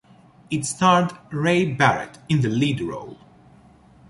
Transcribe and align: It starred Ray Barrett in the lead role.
It 0.49 0.65
starred 0.65 1.11
Ray 1.31 1.63
Barrett 1.73 2.17
in 2.27 2.41
the 2.41 2.49
lead 2.49 2.81
role. 2.81 3.19